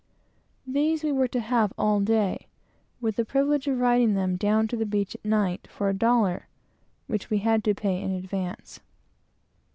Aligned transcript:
These 0.65 1.03
we 1.03 1.11
were 1.11 1.27
to 1.27 1.39
have 1.39 1.73
all 1.77 1.99
day, 1.99 2.47
with 2.99 3.17
the 3.17 3.23
privilege 3.23 3.67
of 3.67 3.77
riding 3.77 4.15
them 4.15 4.35
down 4.35 4.67
to 4.69 4.75
the 4.75 4.83
beach 4.87 5.13
at 5.13 5.23
night, 5.23 5.67
for 5.69 5.89
a 5.89 5.93
dollar, 5.93 6.47
which 7.05 7.29
we 7.29 7.37
had 7.37 7.63
to 7.65 7.75
pay 7.75 8.01
in 8.01 8.09
advance. 8.09 8.79